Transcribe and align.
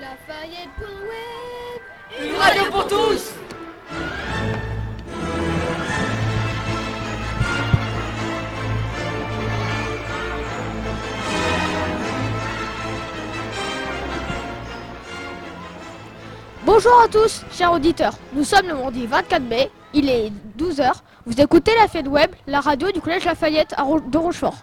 Lafayette.web 0.00 1.80
Une 2.24 2.34
radio 2.36 2.62
pour 2.70 2.86
tous 2.86 3.34
Bonjour 16.64 17.00
à 17.02 17.08
tous, 17.08 17.44
chers 17.52 17.72
auditeurs. 17.72 18.14
Nous 18.32 18.44
sommes 18.44 18.68
le 18.68 18.74
mardi 18.74 19.06
24 19.06 19.42
mai, 19.42 19.70
il 19.92 20.08
est 20.08 20.32
12h. 20.56 20.92
Vous 21.26 21.38
écoutez 21.38 21.72
la 21.78 21.88
fête 21.88 22.08
web, 22.08 22.30
la 22.46 22.60
radio 22.60 22.90
du 22.90 23.02
collège 23.02 23.26
Lafayette 23.26 23.74
de 24.08 24.18
Rochefort. 24.18 24.56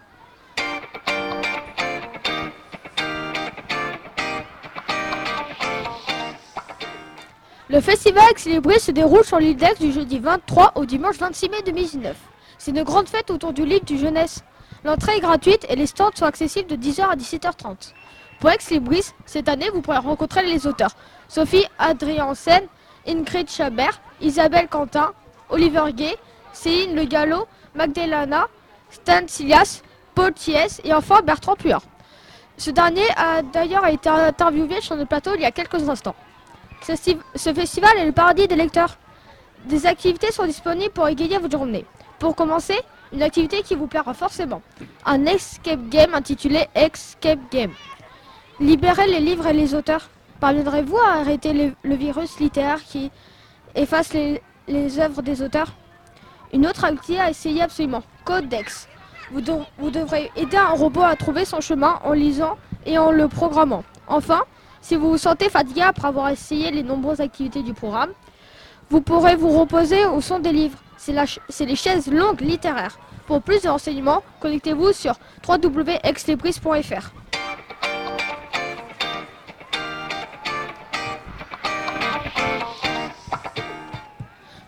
Le 7.69 7.81
festival 7.81 8.23
Exlibris 8.31 8.79
se 8.79 8.91
déroule 8.91 9.25
sur 9.25 9.39
l'île 9.39 9.57
d'Aix 9.57 9.73
du 9.77 9.91
jeudi 9.91 10.19
23 10.19 10.71
au 10.75 10.85
dimanche 10.85 11.17
26 11.17 11.49
mai 11.49 11.57
2019. 11.65 12.15
C'est 12.57 12.71
une 12.71 12.83
grande 12.83 13.09
fête 13.09 13.29
autour 13.29 13.51
du 13.51 13.65
livre 13.65 13.83
du 13.83 13.97
jeunesse. 13.97 14.41
L'entrée 14.85 15.17
est 15.17 15.19
gratuite 15.19 15.65
et 15.67 15.75
les 15.75 15.85
stands 15.85 16.11
sont 16.15 16.23
accessibles 16.23 16.69
de 16.69 16.77
10h 16.77 17.01
à 17.01 17.15
17h30. 17.17 17.91
Pour 18.39 18.51
Ex-Libris, 18.51 19.11
cette 19.25 19.49
année, 19.49 19.69
vous 19.73 19.81
pourrez 19.81 19.97
rencontrer 19.97 20.43
les 20.43 20.65
auteurs 20.65 20.91
Sophie 21.27 21.65
Adriansen, 21.77 22.61
Ingrid 23.05 23.49
Chabert, 23.49 23.99
Isabelle 24.21 24.69
Quentin, 24.69 25.11
Oliver 25.49 25.91
Gay, 25.91 26.15
Céline 26.53 26.95
Le 26.95 27.03
Gallo, 27.03 27.47
Magdalena, 27.75 28.47
Stan 28.89 29.27
Silias, 29.27 29.81
Paul 30.15 30.31
Thiès 30.31 30.79
et 30.85 30.93
enfin 30.93 31.19
Bertrand 31.21 31.55
Puard. 31.55 31.83
Ce 32.55 32.71
dernier 32.71 33.07
a 33.17 33.41
d'ailleurs 33.41 33.85
été 33.87 34.07
interviewé 34.07 34.79
sur 34.79 34.95
le 34.95 35.03
plateau 35.03 35.31
il 35.35 35.41
y 35.41 35.45
a 35.45 35.51
quelques 35.51 35.89
instants. 35.89 36.15
Ce, 36.81 36.93
sti- 36.93 37.17
ce 37.35 37.53
festival 37.53 37.97
est 37.97 38.05
le 38.05 38.11
paradis 38.11 38.47
des 38.47 38.55
lecteurs. 38.55 38.97
Des 39.65 39.85
activités 39.85 40.31
sont 40.31 40.45
disponibles 40.45 40.93
pour 40.93 41.07
égayer 41.07 41.37
votre 41.37 41.51
journée. 41.57 41.85
Pour 42.19 42.35
commencer, 42.35 42.79
une 43.13 43.21
activité 43.23 43.61
qui 43.61 43.75
vous 43.75 43.87
plaira 43.87 44.13
forcément. 44.13 44.61
Un 45.05 45.25
escape 45.25 45.89
game 45.89 46.13
intitulé 46.13 46.67
Escape 46.75 47.39
Game. 47.51 47.71
Libérez 48.59 49.07
les 49.07 49.19
livres 49.19 49.47
et 49.47 49.53
les 49.53 49.73
auteurs. 49.75 50.09
Parviendrez-vous 50.39 50.97
à 50.97 51.13
arrêter 51.19 51.73
le, 51.83 51.95
virus 51.95 52.39
littéraire 52.39 52.83
qui 52.83 53.11
efface 53.75 54.13
les, 54.13 54.99
œuvres 54.99 55.21
des 55.21 55.41
auteurs? 55.41 55.69
Une 56.53 56.65
autre 56.65 56.85
activité 56.85 57.19
à 57.19 57.29
essayer 57.29 57.61
absolument. 57.61 58.03
Codex. 58.23 58.87
Vous, 59.31 59.41
de- 59.41 59.51
vous 59.77 59.89
devrez 59.89 60.31
aider 60.35 60.57
un 60.57 60.69
robot 60.69 61.01
à 61.03 61.15
trouver 61.15 61.43
son 61.43 61.59
chemin 61.59 61.99
en 62.03 62.13
lisant 62.13 62.57
et 62.85 62.97
en 62.97 63.11
le 63.11 63.27
programmant. 63.27 63.83
Enfin, 64.07 64.41
si 64.81 64.95
vous 64.95 65.11
vous 65.11 65.17
sentez 65.17 65.49
fatigué 65.49 65.81
après 65.81 66.07
avoir 66.07 66.29
essayé 66.29 66.71
les 66.71 66.83
nombreuses 66.83 67.21
activités 67.21 67.63
du 67.63 67.73
programme, 67.73 68.11
vous 68.89 69.01
pourrez 69.01 69.35
vous 69.35 69.57
reposer 69.57 70.05
au 70.05 70.21
son 70.21 70.39
des 70.39 70.51
livres. 70.51 70.77
C'est 70.97 71.65
les 71.65 71.75
chaises 71.75 72.11
longues 72.11 72.41
littéraires. 72.41 72.97
Pour 73.27 73.41
plus 73.41 73.61
de 73.61 73.69
renseignements, 73.69 74.23
connectez-vous 74.39 74.93
sur 74.93 75.15
www.exlibris.fr. 75.47 77.11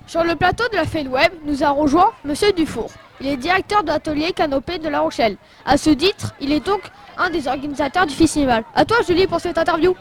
Sur 0.05 0.23
le 0.23 0.35
plateau 0.35 0.67
de 0.69 0.75
la 0.75 0.85
fête 0.85 1.07
web, 1.07 1.31
nous 1.45 1.63
a 1.63 1.69
rejoint 1.69 2.11
Monsieur 2.25 2.51
Dufour. 2.51 2.89
Il 3.21 3.27
est 3.27 3.37
directeur 3.37 3.83
de 3.83 3.89
l'atelier 3.89 4.31
Canopée 4.33 4.79
de 4.79 4.89
La 4.89 5.01
Rochelle. 5.01 5.37
À 5.65 5.77
ce 5.77 5.91
titre, 5.91 6.33
il 6.41 6.51
est 6.51 6.65
donc 6.65 6.81
un 7.19 7.29
des 7.29 7.47
organisateurs 7.47 8.07
du 8.07 8.15
festival. 8.15 8.63
À 8.73 8.85
toi, 8.85 8.97
Julie, 9.05 9.27
pour 9.27 9.39
cette 9.39 9.57
interview. 9.57 9.93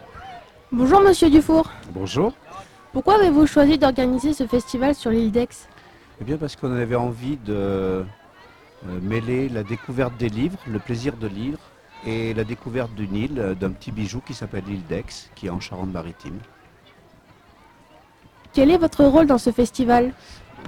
Bonjour 0.71 1.01
Monsieur 1.01 1.29
Dufour. 1.29 1.69
Bonjour. 1.93 2.33
Pourquoi 2.93 3.17
avez-vous 3.17 3.47
choisi 3.47 3.77
d'organiser 3.77 4.33
ce 4.33 4.47
festival 4.47 4.95
sur 4.95 5.11
l'île 5.11 5.33
d'Aix? 5.33 5.49
Eh 6.21 6.25
bien 6.25 6.37
parce 6.37 6.57
qu'on 6.57 6.75
avait 6.77 6.95
envie 6.95 7.37
de 7.37 7.55
euh, 7.55 8.05
mêler 9.03 9.49
la 9.49 9.63
découverte 9.63 10.17
des 10.17 10.29
livres, 10.29 10.59
le 10.67 10.79
plaisir 10.79 11.17
de 11.17 11.27
lire 11.27 11.59
et 12.07 12.33
la 12.35 12.45
découverte 12.45 12.95
d'une 12.95 13.17
île, 13.17 13.57
d'un 13.59 13.71
petit 13.71 13.91
bijou 13.91 14.21
qui 14.25 14.35
s'appelle 14.35 14.65
l'île 14.67 14.87
d'Aix, 14.87 15.05
qui 15.35 15.47
est 15.47 15.51
en 15.51 15.61
Charente-Maritime. 15.61 16.39
Quel 18.59 18.73
est 18.73 18.77
votre 18.77 19.05
rôle 19.05 19.29
dans 19.29 19.39
ce 19.39 19.53
festival 19.53 20.13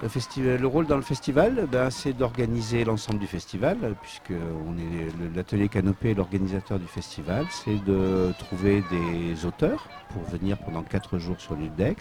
Le, 0.01 0.09
festival- 0.09 0.61
le 0.61 0.67
rôle 0.69 0.87
dans 0.87 0.95
le 0.95 1.03
festival, 1.03 1.67
ben, 1.73 1.91
c'est 1.91 2.13
d'organiser 2.13 2.85
l'ensemble 2.85 3.19
du 3.19 3.27
festival, 3.27 3.97
puisque 4.01 4.33
on 4.65 4.79
est 4.79 5.35
l'atelier 5.35 5.69
Canopée 5.69 6.13
est 6.13 6.15
l'organisateur 6.15 6.79
du 6.79 6.87
festival. 6.87 7.47
C'est 7.51 7.83
de 7.85 8.33
trouver 8.39 8.85
des 8.93 9.45
auteurs 9.45 9.89
pour 10.11 10.23
venir 10.23 10.57
pendant 10.59 10.85
quatre 10.85 11.19
jours 11.19 11.41
sur 11.41 11.57
l'île 11.57 11.75
d'Aix. 11.75 11.97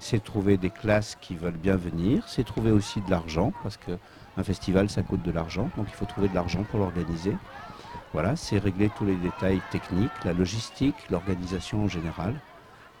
C'est 0.00 0.20
trouver 0.20 0.56
des 0.56 0.70
classes 0.70 1.16
qui 1.20 1.36
veulent 1.36 1.52
bien 1.52 1.76
venir. 1.76 2.24
C'est 2.26 2.42
trouver 2.44 2.72
aussi 2.72 3.00
de 3.00 3.08
l'argent, 3.08 3.52
parce 3.62 3.76
qu'un 3.76 4.42
festival, 4.42 4.90
ça 4.90 5.04
coûte 5.04 5.22
de 5.22 5.30
l'argent. 5.30 5.70
Donc 5.76 5.86
il 5.88 5.94
faut 5.94 6.06
trouver 6.06 6.28
de 6.28 6.34
l'argent 6.34 6.64
pour 6.68 6.80
l'organiser. 6.80 7.36
Voilà, 8.14 8.34
c'est 8.34 8.58
régler 8.58 8.90
tous 8.98 9.04
les 9.04 9.14
détails 9.14 9.60
techniques, 9.70 10.10
la 10.24 10.32
logistique, 10.32 10.96
l'organisation 11.08 11.84
en 11.84 11.88
général. 11.88 12.34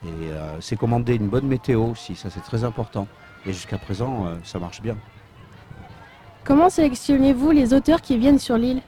Et 0.04 0.08
euh, 0.08 0.60
c'est 0.60 0.76
commander 0.76 1.14
une 1.14 1.28
bonne 1.28 1.46
météo 1.46 1.84
aussi, 1.84 2.14
ça 2.14 2.30
c'est 2.30 2.40
très 2.40 2.64
important. 2.64 3.06
Et 3.46 3.52
jusqu'à 3.52 3.78
présent, 3.78 4.26
euh, 4.26 4.36
ça 4.44 4.58
marche 4.58 4.80
bien. 4.80 4.96
Comment 6.44 6.70
sélectionnez-vous 6.70 7.50
les 7.50 7.74
auteurs 7.74 8.00
qui 8.00 8.18
viennent 8.18 8.38
sur 8.38 8.56
l'île? 8.56 8.82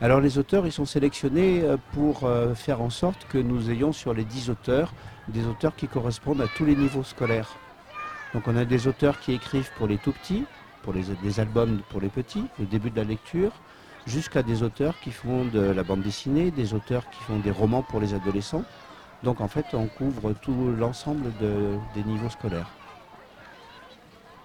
Alors 0.00 0.20
les 0.20 0.38
auteurs, 0.38 0.64
ils 0.64 0.72
sont 0.72 0.84
sélectionnés 0.84 1.62
euh, 1.64 1.76
pour 1.92 2.24
euh, 2.24 2.54
faire 2.54 2.80
en 2.80 2.90
sorte 2.90 3.26
que 3.28 3.38
nous 3.38 3.68
ayons 3.70 3.92
sur 3.92 4.14
les 4.14 4.24
10 4.24 4.50
auteurs 4.50 4.92
des 5.26 5.44
auteurs 5.46 5.74
qui 5.74 5.88
correspondent 5.88 6.40
à 6.40 6.46
tous 6.46 6.64
les 6.64 6.76
niveaux 6.76 7.02
scolaires. 7.02 7.56
Donc 8.32 8.46
on 8.46 8.56
a 8.56 8.64
des 8.64 8.86
auteurs 8.86 9.18
qui 9.18 9.32
écrivent 9.32 9.70
pour 9.76 9.88
les 9.88 9.98
tout 9.98 10.12
petits, 10.12 10.44
pour 10.82 10.92
les, 10.92 11.02
des 11.22 11.40
albums 11.40 11.80
pour 11.90 12.00
les 12.00 12.08
petits, 12.08 12.44
le 12.60 12.66
début 12.66 12.90
de 12.90 12.96
la 12.96 13.04
lecture, 13.04 13.50
jusqu'à 14.06 14.44
des 14.44 14.62
auteurs 14.62 14.98
qui 15.00 15.10
font 15.10 15.44
de 15.44 15.60
la 15.60 15.82
bande 15.82 16.02
dessinée, 16.02 16.52
des 16.52 16.74
auteurs 16.74 17.10
qui 17.10 17.22
font 17.24 17.38
des 17.38 17.50
romans 17.50 17.82
pour 17.82 18.00
les 18.00 18.14
adolescents. 18.14 18.64
Donc 19.22 19.40
en 19.40 19.48
fait, 19.48 19.74
on 19.74 19.86
couvre 19.86 20.32
tout 20.32 20.54
l'ensemble 20.78 21.36
de- 21.40 21.78
des 21.94 22.04
niveaux 22.04 22.28
scolaires. 22.28 22.66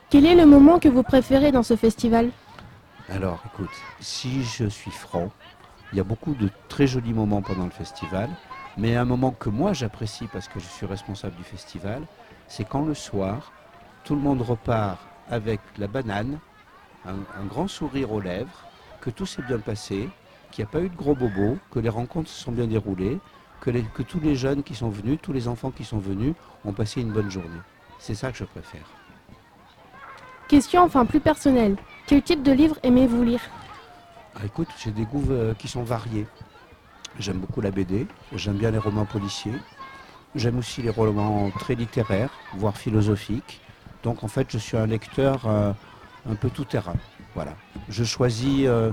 Quel 0.10 0.26
est 0.26 0.36
le 0.36 0.46
moment 0.46 0.80
que 0.80 0.90
vous 0.90 1.04
préférez 1.04 1.52
dans 1.52 1.64
ce 1.64 1.76
festival? 1.76 2.30
Alors, 3.10 3.40
écoute, 3.46 3.70
si 4.00 4.44
je 4.44 4.66
suis 4.66 4.92
franc, 4.92 5.30
il 5.92 5.98
y 5.98 6.02
a 6.02 6.04
beaucoup 6.04 6.34
de 6.34 6.50
très 6.70 6.88
jolis 6.88 7.14
moments 7.14 7.42
pendant 7.42 7.66
le 7.66 7.72
festival, 7.72 8.30
mais 8.78 8.96
un 8.96 9.06
moment 9.06 9.32
que 9.32 9.50
moi 9.50 9.74
j'apprécie 9.74 10.28
parce 10.28 10.48
que 10.48 10.60
je 10.60 10.66
suis 10.68 10.86
responsable 10.86 11.36
du 11.36 11.44
festival, 11.44 12.02
c'est 12.48 12.66
quand 12.66 12.86
le 12.86 12.94
soir, 12.94 13.52
tout 14.04 14.16
le 14.16 14.22
monde 14.22 14.42
repart 14.42 15.00
avec 15.30 15.60
la 15.78 15.88
banane, 15.88 16.40
un, 17.06 17.16
un 17.40 17.46
grand 17.46 17.68
sourire 17.68 18.12
aux 18.12 18.22
lèvres, 18.22 18.66
que 19.02 19.10
tout 19.10 19.26
s'est 19.26 19.42
bien 19.44 19.60
passé, 19.60 20.10
qu'il 20.52 20.64
n'y 20.64 20.70
a 20.70 20.72
pas 20.72 20.82
eu 20.82 20.90
de 20.90 20.96
gros 20.96 21.16
bobos, 21.16 21.58
que 21.72 21.80
les 21.80 21.90
rencontres 21.90 22.30
se 22.30 22.44
sont 22.44 22.52
bien 22.52 22.68
déroulées, 22.68 23.20
que, 23.64 23.70
les- 23.70 23.84
que 23.84 24.04
tous 24.04 24.20
les 24.20 24.36
jeunes 24.36 24.62
qui 24.62 24.76
sont 24.76 24.90
venus, 24.90 25.18
tous 25.22 25.32
les 25.32 25.48
enfants 25.48 25.72
qui 25.72 25.86
sont 25.86 25.98
venus 25.98 26.34
ont 26.66 26.74
passé 26.74 27.00
une 27.00 27.12
bonne 27.14 27.32
journée. 27.32 27.62
C'est 27.98 28.14
ça 28.14 28.30
que 28.30 28.38
je 28.38 28.44
préfère. 28.44 28.86
Question 30.50 30.84
enfin 30.84 31.06
plus 31.06 31.22
personnelle. 31.22 31.78
Quel 32.06 32.22
type 32.22 32.44
de 32.44 32.52
livre 32.52 32.78
aimez-vous 32.84 33.24
lire? 33.24 33.40
Ah, 34.36 34.42
écoute, 34.46 34.68
j'ai 34.84 34.92
des 34.92 35.06
goûts 35.06 35.32
euh, 35.32 35.54
qui 35.54 35.70
sont 35.70 35.84
variés. 35.84 36.28
J'aime 37.20 37.38
beaucoup 37.38 37.62
la 37.62 37.72
BD, 37.72 38.06
j'aime 38.36 38.58
bien 38.58 38.72
les 38.72 38.80
romans 38.80 39.06
policiers, 39.06 39.54
j'aime 40.36 40.58
aussi 40.58 40.82
les 40.82 40.90
romans 40.90 41.50
très 41.52 41.76
littéraires, 41.76 42.32
voire 42.56 42.76
philosophiques. 42.76 43.62
Donc 44.04 44.24
en 44.26 44.28
fait, 44.28 44.48
je 44.52 44.58
suis 44.58 44.76
un 44.76 44.88
lecteur 44.88 45.46
euh, 45.46 45.72
un 46.30 46.36
peu 46.36 46.50
tout 46.50 46.66
terrain. 46.66 46.96
Voilà. 47.36 47.54
Je 47.88 48.04
choisis 48.04 48.66
euh, 48.66 48.92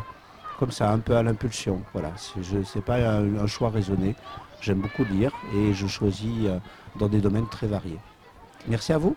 comme 0.60 0.70
ça, 0.70 0.90
un 0.90 0.98
peu 0.98 1.16
à 1.16 1.22
l'impulsion. 1.22 1.82
Voilà. 1.94 2.12
C'est 2.18 2.84
pas 2.84 2.96
un, 2.96 3.46
choix 3.46 3.70
raisonné. 3.70 4.14
J'aime 4.60 4.80
beaucoup 4.80 5.04
lire 5.04 5.32
et 5.56 5.72
je 5.72 5.86
choisis 5.86 6.44
euh, 6.44 6.58
dans 6.96 7.08
des 7.08 7.20
domaines 7.20 7.48
très 7.48 7.66
variés. 7.66 7.98
Merci 8.68 8.92
à 8.92 8.98
vous. 8.98 9.16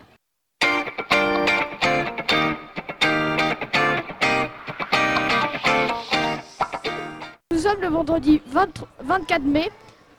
Nous 7.52 7.58
sommes 7.60 7.82
le 7.82 7.90
vendredi 7.90 8.42
20 8.48 8.86
24 9.04 9.44
mai. 9.44 9.70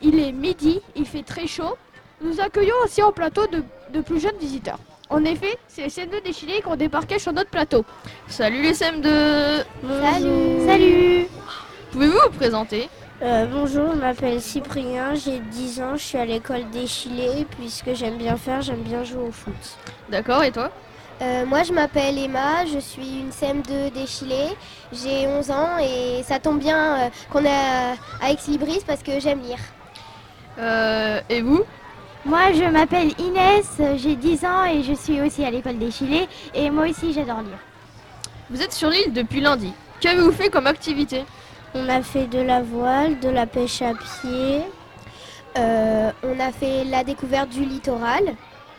Il 0.03 0.19
est 0.19 0.33
midi, 0.33 0.83
il 0.95 1.07
fait 1.07 1.23
très 1.23 1.47
chaud. 1.47 1.79
Nous 2.21 2.39
accueillons 2.39 2.75
aussi 2.85 3.03
en 3.03 3.13
plateau 3.13 3.47
de, 3.47 3.65
de 3.95 4.03
plus 4.03 4.21
jeunes 4.21 4.37
visiteurs. 4.39 4.79
En 5.15 5.25
effet, 5.25 5.57
c'est 5.69 5.83
les 5.83 5.89
CM2 5.91 6.25
des 6.25 6.33
Chili 6.33 6.55
qui 6.61 6.67
ont 6.67 6.75
débarqué 6.75 7.21
sur 7.21 7.33
notre 7.33 7.49
plateau. 7.49 7.85
Salut 8.27 8.63
les 8.63 8.73
CM2 8.73 9.65
Salut 10.03 10.67
Salut 10.67 11.27
Pouvez-vous 11.93 12.19
vous 12.25 12.37
présenter? 12.37 12.89
Euh, 13.23 13.47
Bonjour, 13.47 13.93
je 13.95 14.01
m'appelle 14.01 14.41
Cyprien, 14.41 15.15
j'ai 15.15 15.39
10 15.39 15.81
ans, 15.83 15.93
je 15.95 16.03
suis 16.03 16.19
à 16.19 16.25
l'école 16.25 16.69
d'Échillé, 16.71 17.47
puisque 17.57 17.95
j'aime 17.95 18.17
bien 18.19 18.37
faire, 18.37 18.61
j'aime 18.61 18.83
bien 18.83 19.05
jouer 19.05 19.23
au 19.29 19.31
foot. 19.31 19.55
D'accord, 20.09 20.43
et 20.43 20.51
toi? 20.51 20.73
Euh, 21.23 21.47
moi, 21.47 21.63
je 21.63 21.73
m'appelle 21.73 22.19
Emma, 22.19 22.67
je 22.67 22.81
suis 22.81 23.21
une 23.21 23.31
CM2 23.31 23.93
d'Échillé, 23.93 24.47
j'ai 24.93 25.29
11 25.29 25.51
ans 25.53 25.79
et 25.81 26.25
ça 26.25 26.41
tombe 26.41 26.59
bien 26.59 27.05
euh, 27.07 27.09
qu'on 27.31 27.45
est 27.45 27.49
à, 27.49 27.93
à 28.21 28.33
Ex 28.33 28.49
Libris 28.49 28.83
parce 28.85 29.05
que 29.05 29.21
j'aime 29.21 29.43
lire. 29.43 29.61
Euh, 30.59 31.21
Et 31.31 31.41
vous? 31.41 31.63
Moi, 32.27 32.53
je 32.55 32.65
m'appelle 32.65 33.13
Inès, 33.19 33.81
j'ai 33.97 34.17
10 34.17 34.45
ans 34.47 34.65
et 34.65 34.83
je 34.83 34.95
suis 34.95 35.21
aussi 35.21 35.45
à 35.45 35.51
l'école 35.51 35.79
des 35.79 35.91
Chilés. 35.91 36.27
Et 36.55 36.71
moi 36.71 36.89
aussi, 36.89 37.13
j'adore 37.13 37.43
lire. 37.43 37.59
Vous 38.51 38.63
êtes 38.63 38.73
sur 38.73 38.89
l'île 38.89 39.13
depuis 39.13 39.41
lundi. 39.41 39.73
Qu'avez-vous 40.01 40.33
fait 40.33 40.49
comme 40.49 40.67
activité? 40.67 41.25
On 41.75 41.89
a 41.89 42.03
fait 42.03 42.27
de 42.27 42.39
la 42.41 42.63
voile, 42.63 43.21
de 43.21 43.29
la 43.29 43.47
pêche 43.47 43.83
à 43.83 43.93
pied. 43.95 44.63
Euh, 45.59 46.11
on 46.23 46.41
a 46.41 46.51
fait 46.51 46.85
la 46.85 47.05
découverte 47.05 47.51
du 47.51 47.65
littoral. 47.65 48.35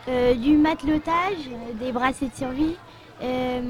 Euh, 0.08 0.34
du 0.34 0.56
matelotage, 0.56 1.50
des 1.80 1.90
bracelets 1.92 2.28
de 2.28 2.36
survie. 2.36 2.76
euh, 3.22 3.60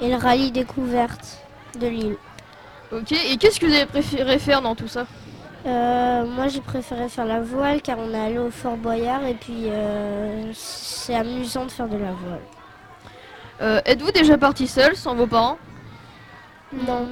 Et 0.00 0.08
le 0.08 0.16
rallye 0.16 0.50
découverte 0.52 1.38
de 1.78 1.86
l'île. 1.86 2.16
Ok, 2.92 3.12
et 3.12 3.36
qu'est-ce 3.36 3.60
que 3.60 3.66
vous 3.66 3.74
avez 3.74 3.86
préféré 3.86 4.38
faire 4.38 4.62
dans 4.62 4.74
tout 4.74 4.88
ça? 4.88 5.06
Euh, 5.66 6.24
moi 6.24 6.46
j'ai 6.48 6.60
préféré 6.60 7.08
faire 7.08 7.24
la 7.24 7.40
voile 7.40 7.82
car 7.82 7.98
on 7.98 8.12
est 8.14 8.26
allé 8.26 8.38
au 8.38 8.50
Fort 8.50 8.76
Boyard 8.76 9.24
et 9.24 9.34
puis 9.34 9.64
euh, 9.66 10.52
c'est 10.54 11.14
amusant 11.14 11.64
de 11.64 11.70
faire 11.70 11.88
de 11.88 11.96
la 11.96 12.12
voile. 12.12 12.40
Euh, 13.60 13.80
Êtes-vous 13.84 14.12
déjà 14.12 14.38
parti 14.38 14.68
seul, 14.68 14.94
sans 14.94 15.16
vos 15.16 15.26
parents? 15.26 15.58
Non. 16.72 17.08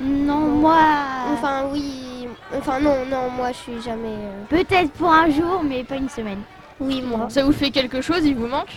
non, 0.00 0.38
moi. 0.38 0.78
Enfin 1.34 1.66
oui. 1.70 2.28
Enfin 2.56 2.80
non, 2.80 3.04
non, 3.04 3.28
moi 3.30 3.52
je 3.52 3.58
suis 3.58 3.82
jamais. 3.82 4.16
Peut-être 4.48 4.90
pour 4.92 5.12
un 5.12 5.28
jour, 5.28 5.62
mais 5.62 5.84
pas 5.84 5.96
une 5.96 6.08
semaine. 6.08 6.40
Oui 6.80 7.02
moi. 7.02 7.26
Ça 7.28 7.44
vous 7.44 7.52
fait 7.52 7.70
quelque 7.70 8.00
chose 8.00 8.24
Il 8.24 8.36
vous 8.36 8.46
manque? 8.46 8.74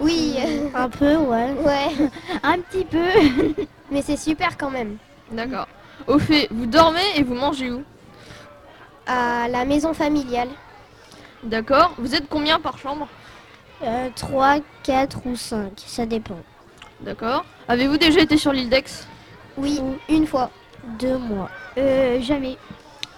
Oui. 0.00 0.38
Un 0.74 0.88
peu 0.88 1.16
ouais. 1.16 1.52
ouais. 1.52 2.08
Un 2.42 2.58
petit 2.60 2.84
peu. 2.86 3.66
Mais 3.90 4.00
c'est 4.00 4.16
super 4.16 4.56
quand 4.56 4.70
même. 4.70 4.96
D'accord. 5.30 5.68
Au 6.06 6.18
fait, 6.18 6.48
vous 6.50 6.66
dormez 6.66 7.00
et 7.16 7.22
vous 7.22 7.34
mangez 7.34 7.70
où 7.70 7.82
À 9.06 9.48
la 9.48 9.64
maison 9.64 9.94
familiale. 9.94 10.48
D'accord. 11.42 11.94
Vous 11.98 12.14
êtes 12.14 12.28
combien 12.28 12.58
par 12.60 12.78
chambre 12.78 13.08
Euh, 13.82 14.08
3, 14.14 14.56
4 14.82 15.26
ou 15.26 15.36
5, 15.36 15.72
ça 15.76 16.06
dépend. 16.06 16.38
D'accord. 17.00 17.44
Avez-vous 17.68 17.96
déjà 17.98 18.20
été 18.20 18.36
sur 18.38 18.52
l'île 18.52 18.68
d'Aix 18.70 18.84
Oui, 19.56 19.80
une 20.08 20.26
fois. 20.26 20.50
Deux 20.98 21.16
mois. 21.18 21.50
Euh, 21.78 22.20
jamais. 22.20 22.56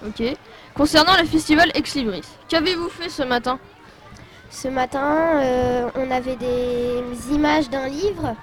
Ok. 0.06 0.23
Concernant 0.75 1.17
le 1.21 1.27
festival 1.27 1.71
Ex 1.75 1.94
Libris, 1.94 2.23
qu'avez-vous 2.49 2.88
fait 2.88 3.09
ce 3.09 3.23
matin 3.23 3.59
Ce 4.50 4.69
matin, 4.69 5.41
euh, 5.43 5.88
on 5.97 6.11
avait 6.11 6.37
des 6.37 7.03
images 7.33 7.69
d'un 7.71 7.88
livre 7.88 8.37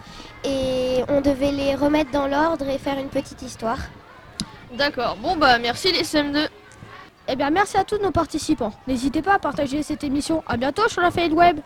et 0.43 1.03
on 1.09 1.21
devait 1.21 1.51
les 1.51 1.75
remettre 1.75 2.11
dans 2.11 2.27
l'ordre 2.27 2.67
et 2.67 2.77
faire 2.77 2.97
une 2.99 3.09
petite 3.09 3.41
histoire. 3.41 3.77
D'accord. 4.73 5.17
Bon 5.21 5.35
bah 5.35 5.59
merci 5.59 5.91
les 5.91 6.03
CM2. 6.03 6.47
Eh 7.29 7.35
bien, 7.37 7.49
merci 7.51 7.77
à 7.77 7.85
tous 7.85 7.99
nos 7.99 8.11
participants. 8.11 8.73
N'hésitez 8.85 9.21
pas 9.21 9.35
à 9.35 9.39
partager 9.39 9.81
cette 9.81 10.03
émission. 10.03 10.43
À 10.45 10.57
bientôt 10.57 10.89
sur 10.89 11.01
la 11.01 11.09
Fade 11.09 11.31
Web. 11.31 11.59